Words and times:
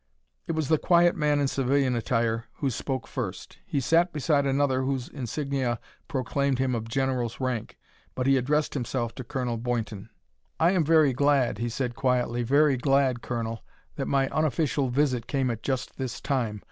It 0.47 0.53
was 0.53 0.67
the 0.69 0.79
quiet 0.79 1.15
man 1.15 1.39
in 1.39 1.47
civilian 1.47 1.95
attire 1.95 2.45
who 2.53 2.71
spoke 2.71 3.05
first. 3.07 3.59
He 3.67 3.79
sat 3.79 4.11
beside 4.11 4.47
another 4.47 4.81
whose 4.81 5.07
insignia 5.07 5.79
proclaimed 6.07 6.57
him 6.57 6.73
of 6.73 6.89
general's 6.89 7.39
rank, 7.39 7.77
but 8.15 8.25
he 8.25 8.35
addressed 8.35 8.73
himself 8.73 9.13
to 9.13 9.23
Colonel 9.23 9.57
Boynton. 9.57 10.09
"I 10.59 10.71
am 10.71 10.83
very 10.83 11.13
glad," 11.13 11.59
he 11.59 11.69
said 11.69 11.95
quietly, 11.95 12.41
"very 12.41 12.77
glad. 12.77 13.21
Colonel, 13.21 13.63
that 13.95 14.07
my 14.07 14.27
unofficial 14.29 14.89
visit 14.89 15.27
came 15.27 15.51
at 15.51 15.61
just 15.61 15.99
this 15.99 16.19
time. 16.19 16.59